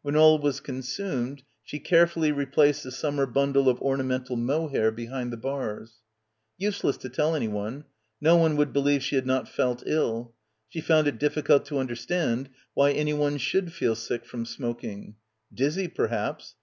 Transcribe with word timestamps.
When 0.00 0.16
all 0.16 0.38
was 0.38 0.60
consumed 0.60 1.42
she 1.62 1.78
carefully 1.78 2.32
replaced 2.32 2.82
the 2.82 2.90
summer 2.90 3.26
bundle 3.26 3.68
of 3.68 3.78
orna 3.82 4.04
mental 4.04 4.34
mohair 4.34 4.90
behind 4.90 5.30
the 5.30 5.36
bars. 5.36 5.96
Useless 6.56 6.96
to 6.96 7.10
tell 7.10 7.34
anyone. 7.34 7.84
No 8.18 8.36
one 8.36 8.56
would 8.56 8.72
believe 8.72 9.02
she 9.02 9.16
had 9.16 9.26
not 9.26 9.50
felt 9.50 9.82
ill. 9.84 10.32
She 10.70 10.80
found 10.80 11.08
it 11.08 11.18
difficult 11.18 11.66
to 11.66 11.78
understand 11.78 12.48
why 12.72 12.92
anyone 12.92 13.36
should 13.36 13.70
feel 13.70 13.94
sick 13.94 14.24
from 14.24 14.46
smoking. 14.46 15.16
Dizzy 15.52 15.88
perhaps 15.88 16.54